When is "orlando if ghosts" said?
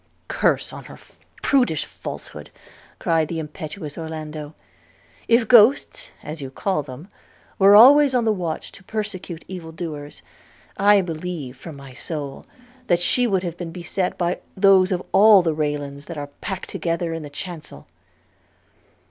3.99-6.09